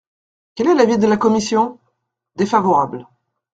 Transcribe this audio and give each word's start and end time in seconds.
»Quel 0.55 0.67
est 0.67 0.73
l’avis 0.73 0.97
de 0.97 1.05
la 1.05 1.15
commission? 1.17 1.77
Défavorable. 2.35 3.05